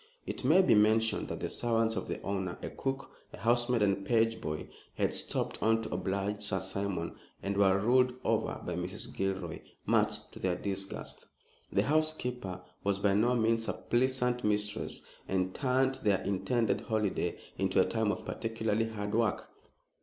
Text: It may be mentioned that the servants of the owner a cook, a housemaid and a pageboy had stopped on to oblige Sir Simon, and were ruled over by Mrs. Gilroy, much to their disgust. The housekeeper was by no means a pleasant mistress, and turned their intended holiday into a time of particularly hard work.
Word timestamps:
It 0.25 0.43
may 0.43 0.63
be 0.63 0.73
mentioned 0.73 1.27
that 1.27 1.41
the 1.41 1.49
servants 1.51 1.95
of 1.95 2.07
the 2.07 2.19
owner 2.23 2.57
a 2.63 2.71
cook, 2.71 3.11
a 3.33 3.37
housemaid 3.37 3.83
and 3.83 3.93
a 3.97 4.01
pageboy 4.09 4.67
had 4.95 5.13
stopped 5.13 5.61
on 5.61 5.83
to 5.83 5.93
oblige 5.93 6.41
Sir 6.41 6.59
Simon, 6.59 7.17
and 7.43 7.55
were 7.55 7.77
ruled 7.77 8.13
over 8.23 8.59
by 8.65 8.75
Mrs. 8.75 9.15
Gilroy, 9.15 9.61
much 9.85 10.27
to 10.31 10.39
their 10.39 10.55
disgust. 10.55 11.27
The 11.71 11.83
housekeeper 11.83 12.63
was 12.83 12.97
by 12.97 13.13
no 13.13 13.35
means 13.35 13.67
a 13.69 13.73
pleasant 13.73 14.43
mistress, 14.43 15.03
and 15.27 15.53
turned 15.53 15.99
their 16.01 16.23
intended 16.23 16.81
holiday 16.81 17.37
into 17.59 17.79
a 17.79 17.85
time 17.85 18.11
of 18.11 18.25
particularly 18.25 18.85
hard 18.89 19.13
work. 19.13 19.51